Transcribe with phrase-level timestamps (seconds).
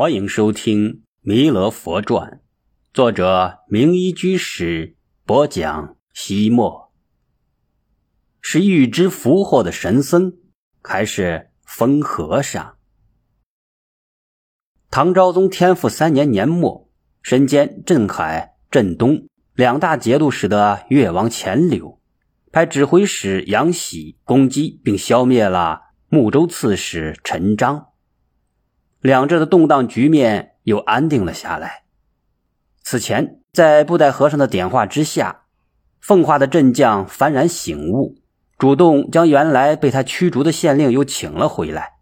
[0.00, 2.30] 欢迎收听《弥勒佛传》，
[2.94, 4.96] 作者明一居士
[5.26, 5.94] 播讲。
[6.14, 6.90] 西莫
[8.40, 10.38] 是预知福祸的神僧，
[10.82, 12.78] 还是疯和尚？
[14.90, 16.88] 唐昭宗天复三年年末，
[17.20, 22.00] 身兼镇海、镇东两大节度使的越王钱柳，
[22.50, 27.88] 派指挥使杨喜攻击并消灭了睦州刺史陈章。
[29.00, 31.84] 两浙的动荡局面又安定了下来。
[32.82, 35.42] 此前，在布袋和尚的点化之下，
[36.00, 38.16] 奉化的镇将幡然醒悟，
[38.58, 41.92] 主动将原来被他驱逐的县令又请了回来，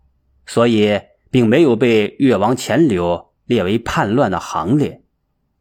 [0.46, 5.02] 所以并没有被越王钱柳列为叛乱的行列，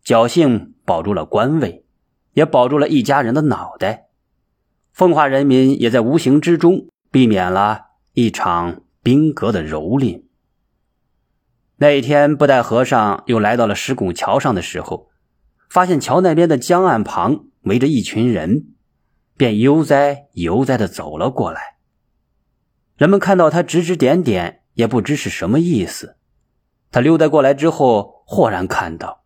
[0.04, 1.86] 侥幸保住了官位，
[2.34, 4.08] 也保住了一家人的脑袋。
[4.92, 7.82] 奉化人民也在无形之中避免了
[8.14, 10.24] 一场兵革的蹂躏。
[11.80, 15.10] 那一天，布袋和尚又来到了石拱桥上的时候，
[15.70, 18.74] 发现桥那边的江岸旁围着一群人，
[19.38, 21.78] 便悠哉悠哉的走了过来。
[22.96, 26.18] 人们看到他指指点点，也不知是什么意思。
[26.90, 29.24] 他溜达过来之后，豁然看到，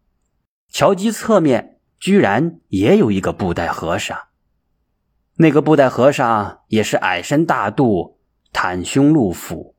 [0.67, 4.17] 桥基侧面居然也有一个布袋和尚。
[5.35, 8.19] 那个布袋和尚也是矮身大肚、
[8.51, 9.77] 袒胸露腹，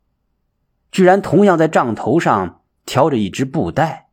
[0.91, 2.61] 居然同样在帐头上。
[2.85, 4.09] 挑着一只布袋，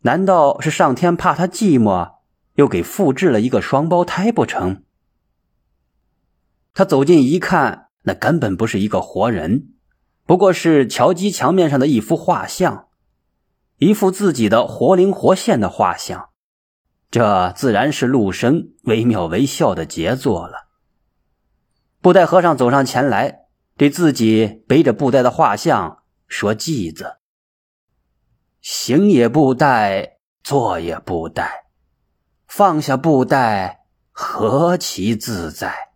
[0.00, 2.16] 难道是上天怕他寂寞，
[2.54, 4.82] 又给复制了一个双胞胎不成？
[6.74, 9.70] 他走近一看，那根本不是一个活人，
[10.26, 12.88] 不过是桥基墙面上的一幅画像，
[13.78, 16.30] 一幅自己的活灵活现的画像。
[17.10, 20.68] 这自然是陆生惟妙惟肖的杰作了。
[22.02, 27.16] 布袋和尚走上前来，对自己背着布袋的画像说：“偈子。”
[28.68, 31.66] 行也不带，坐也不带，
[32.48, 35.90] 放下布袋，何其自在！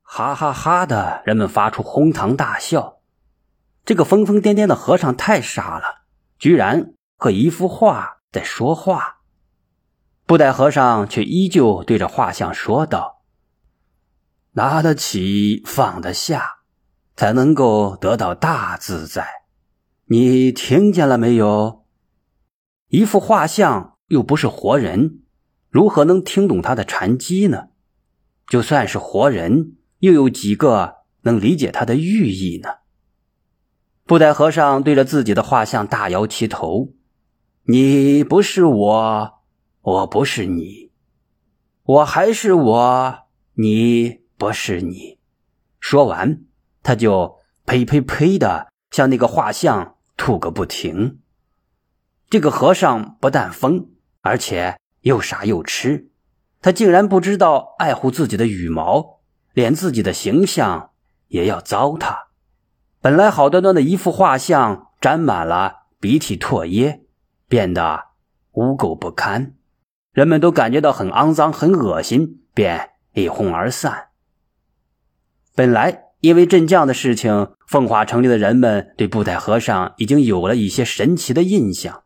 [0.00, 3.00] 哈哈哈的，人们发出哄堂大笑。
[3.84, 6.04] 这个疯疯癫癫的和尚太傻了，
[6.38, 9.22] 居然和一幅画在说话。
[10.24, 13.24] 布袋和尚却依旧对着画像说道
[14.54, 16.58] ：“拿得起，放得下，
[17.16, 19.26] 才能够得到大自在。”
[20.12, 21.86] 你听见了没有？
[22.88, 25.22] 一幅画像又不是活人，
[25.70, 27.68] 如何能听懂他的禅机呢？
[28.46, 32.80] 就算是活人，又有几个能理解他的寓意呢？
[34.04, 36.92] 布袋和尚对着自己的画像大摇其头
[37.64, 39.32] ：“你不是我，
[39.80, 40.90] 我不是你，
[41.84, 43.18] 我还是我，
[43.54, 45.18] 你不是你。”
[45.80, 46.42] 说完，
[46.82, 49.96] 他就呸呸呸的向那个画像。
[50.22, 51.18] 吐个不停。
[52.30, 53.88] 这个和尚不但疯，
[54.20, 56.12] 而且又傻又痴。
[56.60, 59.18] 他竟然不知道爱护自己的羽毛，
[59.52, 60.90] 连自己的形象
[61.26, 62.26] 也要糟蹋。
[63.00, 67.02] 本来好端端的一幅画像，沾满了鼻涕唾液，
[67.48, 68.04] 变得
[68.52, 69.56] 污垢不堪。
[70.12, 74.10] 人们都感觉到很肮脏、很恶心，便一哄而散。
[75.56, 76.11] 本来。
[76.22, 82.04] 因为镇将的事情，奉化城里的人们对布袋和尚已经有了一些神奇的印象。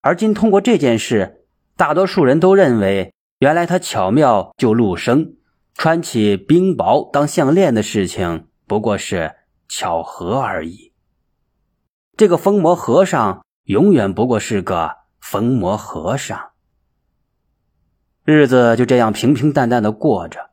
[0.00, 1.44] 而今通过这件事，
[1.76, 5.36] 大多数人都认为，原来他巧妙救陆生、
[5.72, 9.36] 穿起冰雹当项链的事情，不过是
[9.68, 10.92] 巧合而已。
[12.16, 16.50] 这个疯魔和尚永远不过是个疯魔和尚。
[18.24, 20.50] 日子就这样平平淡淡的过着，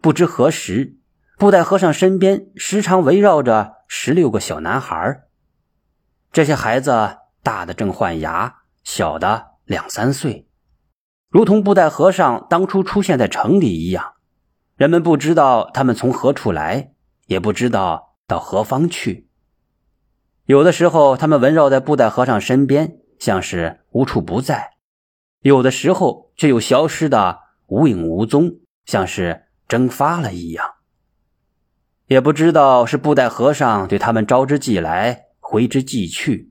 [0.00, 0.96] 不知何时。
[1.40, 5.22] 布袋和尚身边时常围绕着十六个小男孩，
[6.30, 10.46] 这些孩子大的正换牙，小的两三岁，
[11.30, 14.16] 如同布袋和尚当初出现在城里一样。
[14.76, 16.92] 人们不知道他们从何处来，
[17.24, 19.30] 也不知道到何方去。
[20.44, 24.72] 有的时候，他们围绕在布袋和尚身边，像是无处不在；
[25.40, 30.74] 有的时候，却又消失的无影无踪，像是蒸发了一样。
[32.10, 36.50] 也不知道是布袋和尚对他们招之即来，挥之即去，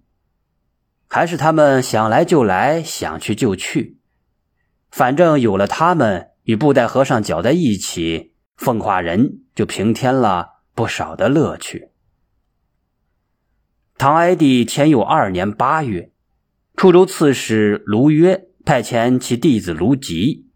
[1.09, 3.99] 还是他们想来就来，想去就去。
[4.89, 11.89] 反正有了他们与布袋和尚搅在一起，奉化人就平添了不少的乐趣。
[13.97, 16.13] 唐哀帝天佑二年八月，
[16.77, 20.47] 处州刺史卢约派遣其弟子卢吉，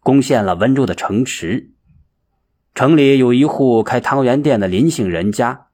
[0.00, 1.70] 攻陷了温州的城池。
[2.74, 5.66] 城里有一户开汤圆店的林姓人家，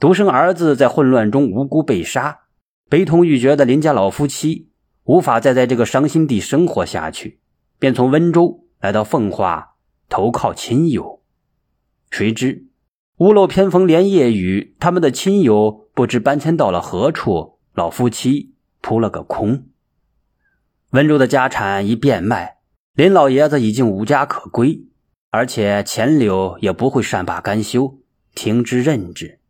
[0.00, 2.40] 独生儿子在混乱中无辜被杀，
[2.88, 4.70] 悲痛欲绝的林家老夫妻
[5.04, 7.40] 无法再在这个伤心地生活下去，
[7.78, 9.76] 便从温州来到奉化
[10.08, 11.22] 投靠亲友。
[12.10, 12.66] 谁知
[13.18, 19.66] 屋漏偏逢连夜雨，他们的亲友不知搬迁到了何处，老夫妻扑了个空。
[20.90, 22.56] 温州的家产一变卖，
[22.94, 24.84] 林老爷子已经无家可归，
[25.30, 27.98] 而且钱柳也不会善罢甘休，
[28.34, 29.40] 停之任之。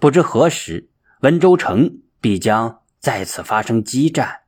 [0.00, 0.90] 不知何时，
[1.20, 4.40] 温州城必将再次发生激战。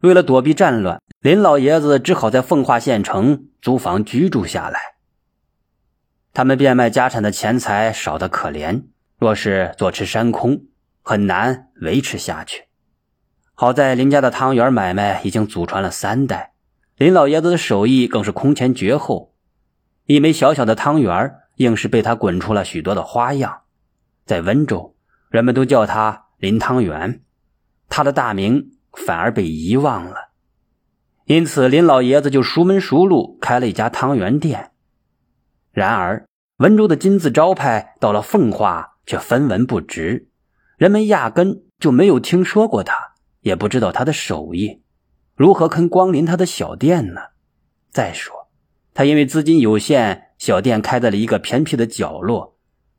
[0.00, 4.80] 为了躲避战乱，林老爷子只好在奉化县城租房居住下来。
[6.32, 8.84] 他们变卖家产的钱财少得可怜，
[9.18, 10.66] 若是坐吃山空，
[11.02, 12.64] 很难维持下去。
[13.54, 16.52] 好在林家的汤圆买卖已经祖传了三代，
[16.96, 19.29] 林老爷子的手艺更是空前绝后。
[20.10, 23.60] 一枚小小的汤圆硬是被他滚出了许多的花样。
[24.26, 24.96] 在温州，
[25.28, 27.20] 人们都叫他林汤圆，
[27.88, 30.30] 他的大名反而被遗忘了。
[31.26, 34.72] 因此，林老爷子就熟门熟路开了一家汤圆店。
[35.70, 36.26] 然而，
[36.56, 40.26] 温州的金字招牌到了奉化却分文不值，
[40.76, 43.12] 人们压根就没有听说过他。
[43.42, 44.82] 也不知道他的手艺，
[45.36, 47.20] 如何肯光临他的小店呢？
[47.92, 48.39] 再说，
[49.00, 52.58] 他因为资金有限，小店开在了一个偏僻的角落，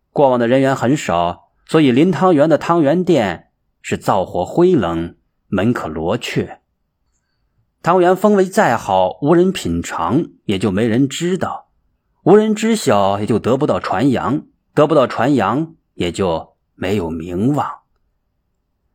[0.09, 3.51] 过往的人员很少，所以林汤圆的汤圆店
[3.83, 5.15] 是灶火灰冷，
[5.47, 6.61] 门可罗雀。
[7.83, 11.69] 汤圆风味再好，无人品尝，也就没人知道；
[12.23, 17.81] 无人知晓，也就得不到传扬；得不到传扬，也就没有名望。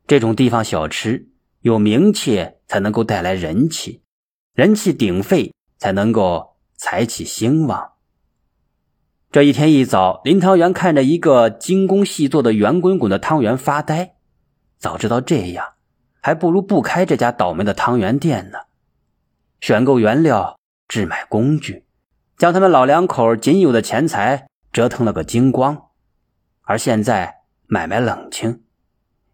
[0.09, 1.29] 这种地方小吃。
[1.61, 4.03] 有名气才能够带来人气，
[4.55, 7.93] 人气鼎沸才能够财气兴旺。
[9.33, 14.17] 这一天一早，林汤圆看着一个精工细作的圆滚滚的汤圆发呆。
[14.79, 15.75] 早知道这样，
[16.21, 18.59] 还不如不开这家倒霉的汤圆店呢。
[19.61, 21.87] 选购原料，置买工具，
[22.37, 25.89] 将他们老两口仅有的钱财折腾了个精光。
[26.63, 27.37] 而现在
[27.67, 28.63] 买卖冷清，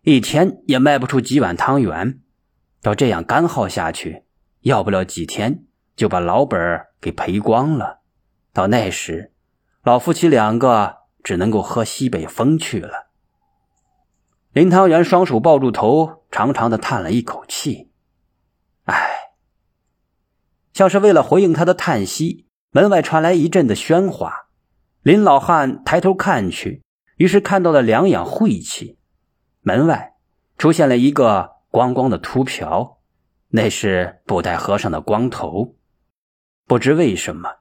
[0.03, 2.21] 一天也卖不出几碗汤圆。
[2.81, 4.25] 照这样干耗下去，
[4.61, 5.65] 要不了几天
[5.97, 6.59] 就把老本
[7.01, 8.01] 给赔光了。
[8.53, 9.33] 到那时，
[9.83, 13.11] 老夫妻两个只能够喝西北风去了。
[14.53, 17.91] 林汤圆双手抱住头，长长的叹了一口气
[18.85, 18.97] ：“唉。”
[20.75, 24.49] 像是为了回应他的叹息，门外传来一阵的喧哗。
[25.03, 26.83] 林老汉抬头看去，
[27.17, 28.99] 于是看到了两眼晦气。
[29.61, 30.15] 门外
[30.57, 31.53] 出现了一个。
[31.73, 32.99] 光光的秃瓢，
[33.49, 35.75] 那是布袋和尚的光头。
[36.67, 37.57] 不知为什么，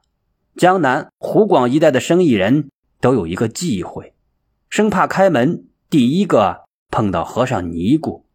[0.56, 2.70] 江南湖广一带的生意人
[3.00, 4.14] 都有一个忌讳，
[4.70, 8.26] 生怕开门第一个碰到和尚尼姑。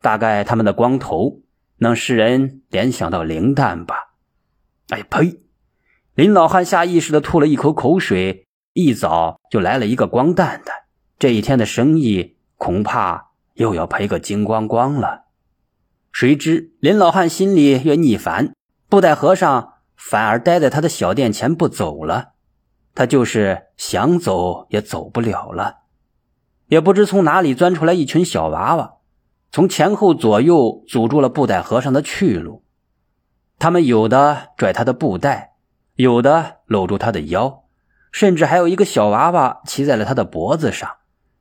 [0.00, 1.40] 大概他们的光头
[1.78, 4.14] 能使人联想到灵蛋吧？
[4.90, 5.40] 哎呸！
[6.14, 8.46] 林老汉下意识的吐了一口口水。
[8.72, 10.74] 一早就来了一个光蛋蛋，
[11.18, 13.30] 这一天的生意恐怕……
[13.54, 15.26] 又要赔个精光光了，
[16.10, 18.52] 谁知林老汉心里越逆烦，
[18.88, 22.32] 布袋和尚反而待在他的小店前不走了。
[22.94, 25.78] 他就是想走也走不了了。
[26.68, 28.94] 也不知从哪里钻出来一群小娃娃，
[29.50, 32.64] 从前后左右阻住了布袋和尚的去路。
[33.58, 35.54] 他们有的拽他的布袋，
[35.94, 37.64] 有的搂住他的腰，
[38.10, 40.90] 甚至还有一个小娃娃骑在了他的脖子上，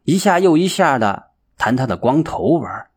[0.04, 1.32] 一下又一下的。
[1.56, 2.88] 弹他的光头玩，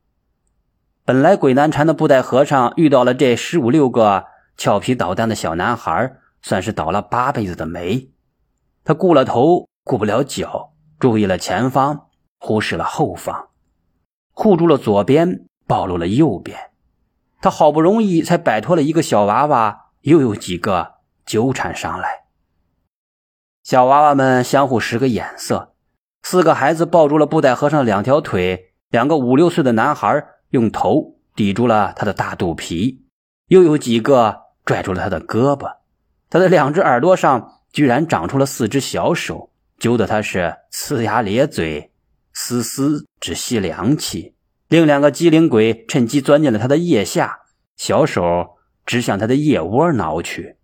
[1.05, 4.25] 本来鬼难缠的布袋和尚遇到了这十五六个
[4.57, 8.11] 俏皮捣蛋的小男孩，算是倒了八辈子的霉。
[8.85, 12.09] 他顾了头，顾不了脚，注意了前方，
[12.39, 13.49] 忽视了后方，
[14.33, 16.71] 护住了左边，暴露了右边。
[17.41, 20.95] 他好不容易才摆脱了一个小娃娃，又有几个
[21.25, 22.25] 纠缠上来。
[23.63, 25.75] 小娃娃们相互使个眼色。
[26.23, 33.05] 四个孩子抱住了布袋和尚两条腿，两个五六岁的男孩用头抵住了他的大肚皮，
[33.47, 35.77] 又有几个拽住了他的胳膊。
[36.29, 41.93] 他的两只耳朵上居然长出了四只小手，揪得他是呲牙咧嘴，
[42.35, 44.35] 丝丝直吸凉气。
[44.69, 47.39] 另两个机灵鬼趁机钻进了他的腋下，
[47.77, 50.57] 小手直向他的腋窝挠去。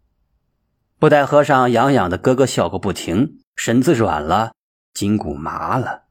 [0.98, 4.52] 布袋和尚痒痒的咯咯笑个不停，身子软了。
[4.92, 6.02] 筋骨麻了，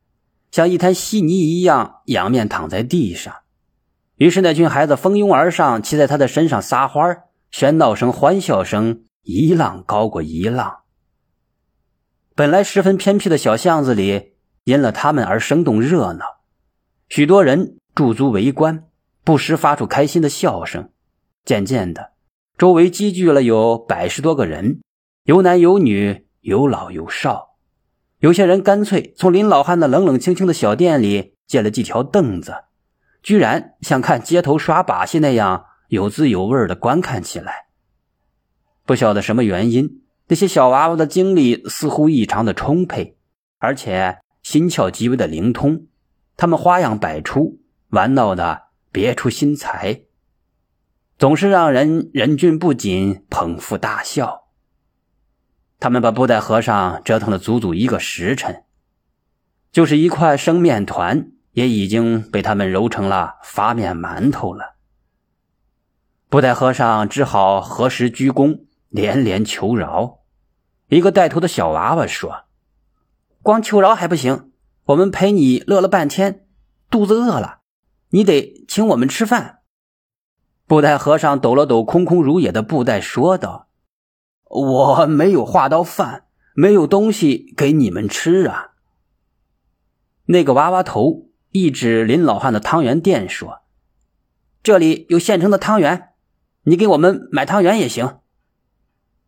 [0.52, 3.36] 像一滩稀泥一样仰面躺在地上。
[4.16, 10.80] 于是那群孩子蜂拥而上，骑在他的身上撒欢儿，喧闹声、欢笑声一浪高过一浪。
[12.34, 16.26] 本来十分偏僻的小巷子里，因了他们而生动热闹，
[17.10, 18.86] 许多人驻足围观，
[19.24, 20.90] 不时发出开心的笑声。
[21.44, 22.12] 渐渐的，
[22.58, 24.82] 周围积聚了有百十多个人，
[25.26, 27.58] 有男有女，有老有少。
[28.20, 32.54] 有些人干脆从林老汉那冷冷清清的小店里借了几条凳子，
[33.22, 37.66] 居然像看街头耍把戏那样有滋有味的观看起来。
[38.86, 43.18] 不晓得什么原因，那些小娃娃的精力似乎异常的充沛，
[43.58, 45.88] 而且心窍极为的灵通。
[46.38, 50.04] 他们花样百出，玩闹的别出心裁，
[51.18, 54.46] 总是让人忍俊不禁，捧腹大笑。
[55.78, 58.64] 他们把布袋和尚折腾了足足一个时辰，
[59.74, 64.78] 就是一块生面团也已经被他们揉成了发面馒头了。
[66.32, 70.20] 布袋和尚只好合十鞠躬，连连求饶。
[70.88, 72.46] 一个带头的小娃娃说
[73.44, 74.50] ：“光求饶还不行，
[74.86, 76.48] 我们陪你乐了半天，
[76.90, 77.60] 肚子饿了，
[78.12, 79.60] 你得请我们吃饭。”
[80.66, 83.68] 布袋和尚抖了抖空空如也的布袋，说道。
[84.46, 88.70] 我没有画到饭，没有东西给你们吃啊！
[90.28, 93.64] 那个娃娃头一指林老汉的汤圆店，说
[94.64, 96.11] ：“这里有现成的汤圆，
[96.64, 98.18] 你给我们买汤圆也行。”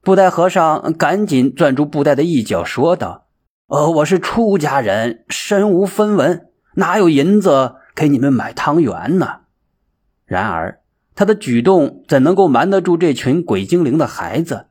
[0.02, 3.28] 布袋和尚赶紧攥住布袋的一角，说道
[3.68, 9.42] ：“呃，我是出家人，身无分文，哪有银子给你们买汤圆呢？”
[10.26, 10.82] 然而，
[11.16, 14.68] 他的举动怎能够瞒得住这群鬼精灵的孩子？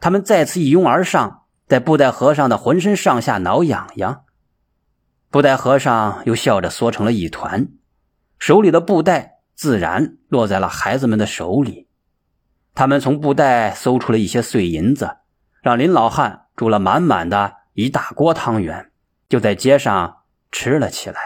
[0.00, 4.24] 他们再次一拥而上，在布袋和尚的浑身上下挠痒痒。
[5.30, 7.68] 布袋和尚又笑着缩成了一团，
[8.38, 11.88] 手里的布袋自然落在了孩子们的手里。
[12.74, 15.18] 他们从布袋搜出了一些碎银子，
[15.62, 18.90] 让林老汉煮了满满的一大锅汤圆，
[19.28, 21.20] 就在街上吃了起来。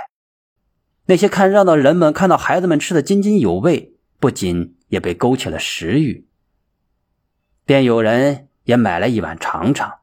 [1.06, 6.28] 那些看热闹的人们看到孩子们吃的津津有味，不仅也被勾起了食欲，
[7.64, 8.44] 便有人。
[8.64, 10.00] 也买了一碗尝尝，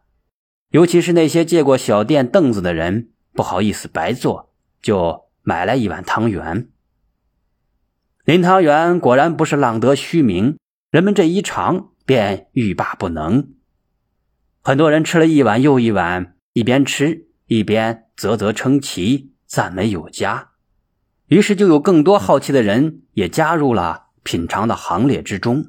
[0.71, 6.67] 尤其是那些借过小店凳子的人，不好意思白坐，就买来一碗汤圆。
[8.23, 10.57] 林汤圆果然不是浪得虚名，
[10.95, 13.49] 人们这一尝便欲罢不能。
[14.61, 20.51] 很多人吃了一碗又一碗，一边吃一边啧啧称奇，赞美有加。
[21.27, 25.65] 于是就有更多好奇的人也加入了品尝的行列之中。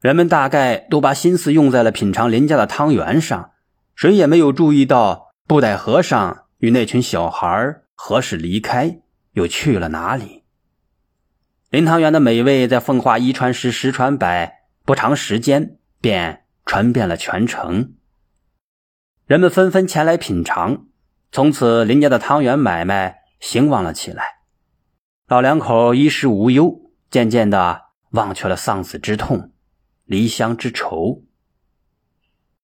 [0.00, 3.52] 人们大概都把心思用在了品尝林家的汤圆上，
[3.94, 9.00] 谁也没有注意到布袋和尚与那群小孩何时离开，
[9.34, 10.41] 又去了哪里。
[11.72, 17.94] 林汤圆的美味在奉化一传十，十传百，不长时间便传遍了全城。
[19.24, 20.84] 人们纷纷前来品尝，
[21.30, 24.22] 从此林家的汤圆买卖兴旺了起来。
[25.26, 29.50] 老两口衣食无忧，渐渐的忘却了丧子之痛。
[30.04, 31.22] 离乡之愁，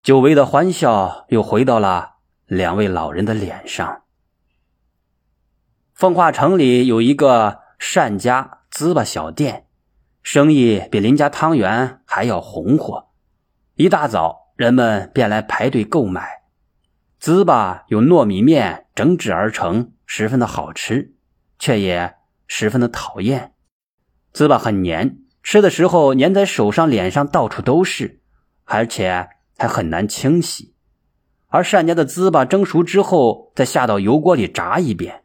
[0.03, 4.03] 久违的欢笑又回到了两位老人的脸上。
[5.95, 7.61] 奉化城里有一个
[7.95, 9.67] 单家糍粑小店，
[10.23, 13.09] 生意比林家汤圆还要红火。
[13.75, 16.43] 一大早，人们便来排队购买。
[17.21, 21.17] 糍粑由糯米面蒸制而成，十分的好吃，
[21.59, 22.15] 却也
[22.47, 23.55] 十分的讨厌。
[24.33, 25.23] 糍粑很黏。
[25.43, 28.21] 吃的时候粘在手上、脸上，到处都是，
[28.63, 30.77] 而且还很难清洗。
[31.49, 35.25] 而单家的糍粑蒸熟之后，再下到油锅里炸一遍，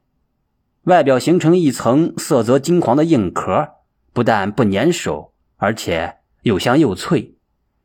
[0.83, 3.69] 外表形成一层色泽金黄的硬壳，
[4.11, 7.37] 不但不粘手，而且又香又脆。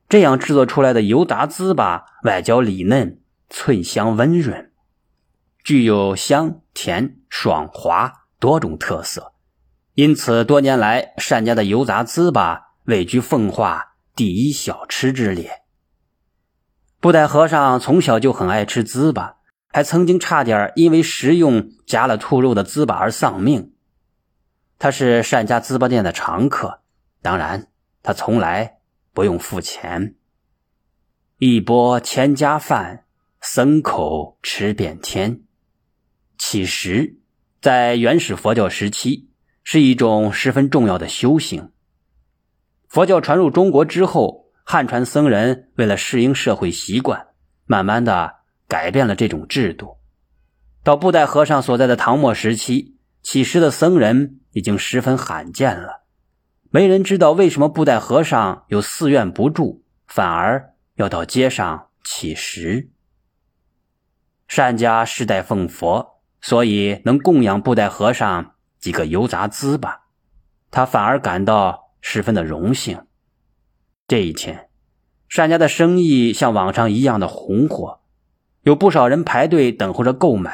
[0.08, 4.72] 这样制作出来的油炸糍粑，外焦里嫩，脆香温润，
[5.62, 9.34] 具有香、甜、爽、滑多种特色。
[9.94, 15.62] 因此，多年来单家的油炸糍粑位居奉化第一小吃之列。
[17.00, 19.34] 布袋和尚从小就很爱吃糍粑，
[19.68, 23.75] 还曾经差点因为食用夹了兔肉的糍粑而丧命。
[24.78, 26.80] 他是单家糍粑店的常客，
[27.22, 27.68] 当然，
[28.02, 28.78] 他从来
[29.12, 30.14] 不用付钱。
[31.38, 33.04] 一钵千家饭，
[33.40, 35.42] 僧口吃遍天。
[36.37, 37.18] 其实，
[37.60, 39.28] 在原始佛教时期。
[39.70, 41.72] 是一种十分重要的修行。
[42.88, 47.26] 佛教传入中国之后，汉传僧人为了适应社会习惯，
[47.66, 48.37] 慢慢的
[48.68, 49.96] 改变了这种制度。
[50.84, 56.04] 到布袋和尚所在的唐末时期，乞食的僧人已经十分罕见了。
[56.70, 62.90] 没人知道为什么布袋和尚有寺院不住，反而要到街上乞食。
[64.54, 68.54] 单家世代奉佛，所以能供养布袋和尚。
[68.78, 69.98] 几个油杂糍粑，
[70.70, 73.06] 他反而感到十分的荣幸。
[74.06, 74.68] 这一天，
[75.34, 77.97] 单家的生意像往常一样的红火，
[78.68, 80.52] 有不少人排队等候着购买。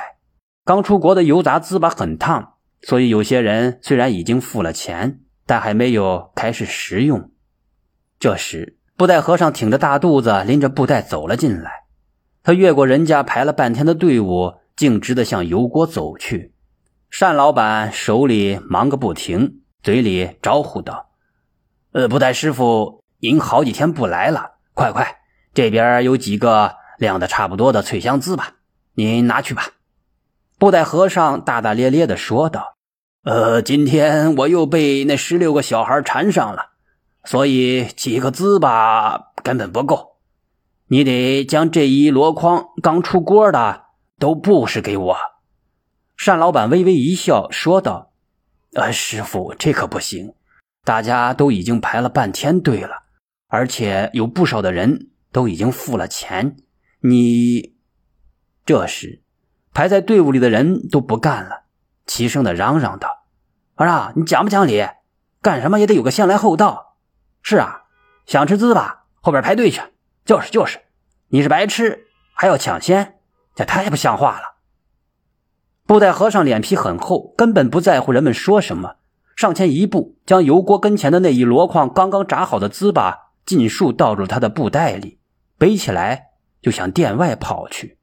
[0.65, 7.33] 刚出国的油炸糍粑很烫，所以有些人虽然已经付了钱，但还没有开始食用。
[8.21, 11.87] 这时，布袋和尚挺着大肚子，拎着布袋走了进来。
[12.45, 16.55] 他越过人家排了半天的队伍，径直的向油锅走去。
[17.19, 21.09] 单老板手里忙个不停，嘴里招呼道
[21.91, 25.17] ：“呃，布袋师傅。”您好几天不来了，快快，
[25.53, 28.55] 这边有几个晾的差不多的脆香滋吧，
[28.95, 29.69] 您拿去吧。”
[30.59, 32.77] 布袋和尚大大咧咧的说道
[33.23, 36.71] ，“呃，今天我又被那十六个小孩缠上了，
[37.25, 40.17] 所以几个糍粑根本不够，
[40.89, 43.83] 你得将这一箩筐刚出锅的
[44.19, 45.17] 都布施给我。”
[46.17, 48.13] 单老板微微一笑说道
[48.75, 50.35] ：“呃，师傅，这可不行，
[50.85, 53.03] 大家都已经排了半天队了。”
[53.49, 56.57] 而且有不少的人都已经付了钱，
[57.07, 57.75] 你
[58.65, 59.21] 这时
[59.75, 61.65] 排在队伍里的人都不干了，
[62.07, 63.27] 齐声的嚷嚷道
[63.77, 64.83] ：“儿啊，你讲不讲理？
[65.43, 66.97] 干什么也得有个先来后到。
[67.43, 67.83] 是啊，
[68.25, 69.83] 想吃糍粑，后边排队去。
[70.25, 70.81] 就是就是，
[71.29, 73.19] 你是白痴还要抢先，
[73.55, 74.55] 这太不像话了。”
[75.85, 78.97] 布袋和尚脸皮很厚，根本不在乎人们说什么，
[79.37, 83.19] 上前一步，将油锅跟前的那一箩筐刚刚炸好的糍粑。
[83.45, 85.21] 尽数倒入他的布袋里，
[85.59, 86.29] 背起来
[86.65, 87.99] 就向店外跑去。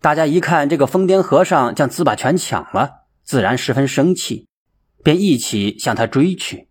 [0.00, 4.46] 大家一看这个疯癫和尚将糍粑全抢了，自然十分生气，
[5.02, 6.68] 便一起向他追去。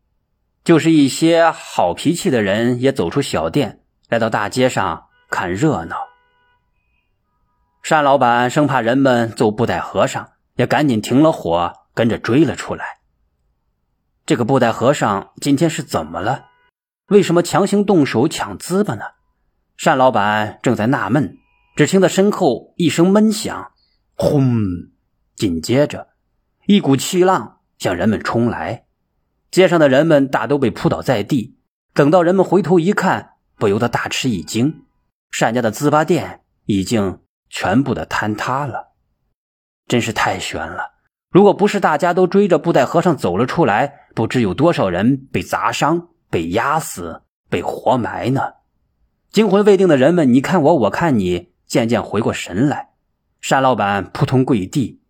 [0.64, 5.98] 就是一些好脾气的人也走出小店，来到大街上看热闹。
[7.90, 13.00] 单老板生怕人们揍布袋和尚，也赶紧停了火，跟着追了出来。
[14.26, 16.46] 这个布袋和尚今天是怎么了？
[17.08, 19.04] 为什么强行动手抢糍粑呢？
[19.84, 21.38] 单老板正在纳闷，
[21.76, 23.72] 只听得身后一声闷响，
[24.16, 24.42] 轰！
[25.36, 26.10] 紧接着，
[26.66, 28.86] 一股气浪向人们冲来，
[29.50, 31.58] 街上的人们大都被扑倒在地。
[31.94, 34.84] 等到人们回头一看，不由得大吃一惊：
[35.40, 38.94] 单家的糍粑店已经全部的坍塌了。
[39.88, 40.96] 真是太悬了！
[41.32, 46.10] 如果不是大家都追着布袋和尚走了出来，不知有多少人被砸伤。
[46.30, 48.42] 被压死，被活埋呢！
[49.32, 52.90] 惊魂未定的人们，你看我，我看你，渐渐回过神来。
[53.50, 55.02] 单老板扑通跪地，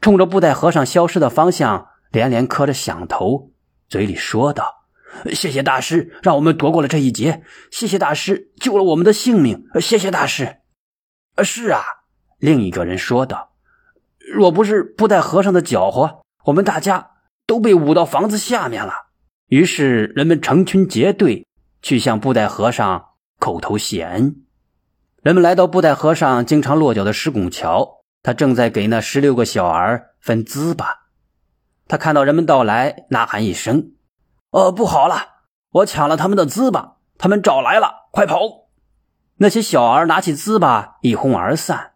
[0.00, 3.50] 冲着布袋和尚消失的方向连连磕着响头，
[3.88, 4.84] 嘴里说道
[5.32, 7.42] ：“谢谢大师，让我们躲过了这一劫。
[7.70, 9.64] 谢谢大师，救了我们的性命。
[9.80, 10.58] 谢谢大师。
[11.42, 11.80] ”“是啊。”
[12.38, 13.54] 另一个人说道
[14.32, 17.12] ，“若不是布袋和尚的搅和，我们大家
[17.46, 18.92] 都被捂到房子下面了。”
[19.48, 21.46] 于是人们成群结队
[21.82, 23.06] 去向布袋和尚
[23.42, 24.36] 口头谢恩。
[25.20, 30.98] 人们来到布袋和尚经常落脚的石拱桥，他正在给那十六个小儿分糍粑。
[31.88, 33.94] 他看到人们到来，呐喊一声
[34.52, 35.16] ：“呃，不好了！
[35.72, 38.68] 我抢了他们的糍粑，他们找来了，快跑！”
[39.38, 41.94] 那些小儿拿起糍粑一哄而散。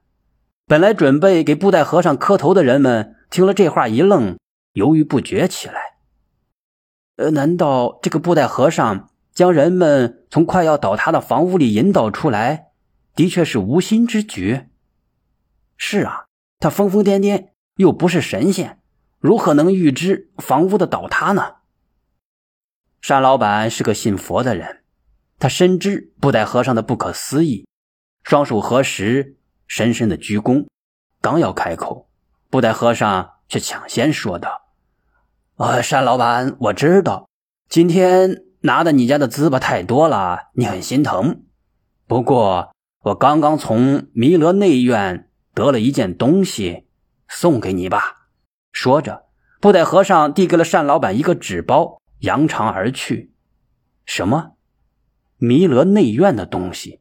[0.67, 4.37] 本来准备给布袋和尚磕头的人们听了这话一愣，
[4.73, 5.81] 犹豫不决起来。
[7.19, 12.70] 呃，难道这个布袋和尚将人们从快要倒塌的房屋里引导出来，
[13.14, 14.62] 的确是无心之举？
[15.77, 16.25] 是啊，
[16.59, 18.81] 他疯疯癫癫，又不是神仙，
[19.18, 21.57] 如何能预知房屋的倒塌呢？
[23.07, 24.83] 单老板是个信佛的人，
[25.38, 27.68] 他深知布袋和尚的不可思议，
[28.25, 30.66] 双手合十，深深的鞠躬，
[31.20, 32.09] 刚要开口，
[32.49, 34.62] 布袋和尚却抢先说道。
[35.57, 37.29] 呃，单老板，我知道
[37.68, 41.42] 今天拿的你家的糍粑太多了，你很心疼。
[42.07, 42.73] 不过
[43.05, 46.87] 我刚刚从弥勒内院得了一件东西，
[47.29, 48.29] 送给你吧。
[48.73, 49.25] 说着，
[49.61, 53.33] 布袋和尚递给了单老板一个纸包，扬长而去。
[54.05, 54.53] 什么？
[55.38, 57.01] 弥勒内院的东西？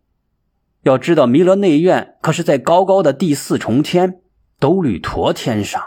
[0.84, 4.22] 要知道，弥勒内院可是在高高的第四重天
[4.60, 5.82] 兜率陀天上。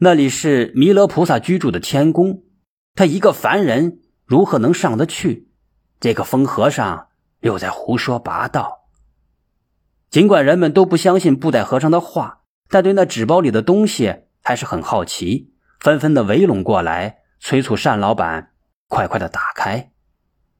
[0.00, 2.42] 那里是弥勒菩萨居住的天宫，
[2.94, 5.48] 他一个凡人如何能上得去？
[6.00, 7.08] 这个疯和尚
[7.40, 8.90] 又在胡说八道。
[10.10, 18.50] 尽管人们都不相信布袋和尚的话，但对那纸包里的东西还是很好奇，纷纷的围拢过来，催促单老板
[18.86, 19.92] 快快的打开。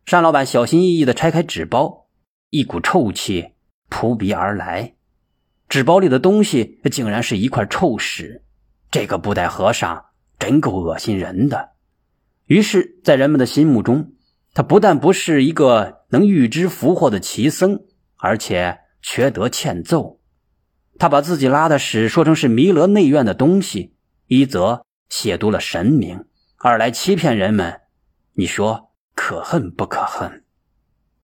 [0.07, 2.07] 单老板小心翼翼的拆开纸包，
[2.48, 3.52] 一股臭气
[3.90, 4.94] 扑鼻而来，
[5.68, 8.46] 纸包里的东西竟然是一块臭屎。
[8.90, 10.07] 这个布袋和尚
[10.38, 11.72] 真够恶心人的。
[12.48, 14.14] 于是，在人们的心目中，
[14.54, 17.82] 他不但不是一个能预知福祸的奇僧，
[18.16, 20.18] 而且缺德欠揍。
[20.98, 23.94] 他把自己拉的屎说成是弥勒内院的东西，
[24.26, 26.24] 一则亵渎了神明，
[26.56, 27.82] 二来欺骗人们。
[28.32, 30.42] 你说可恨不可恨？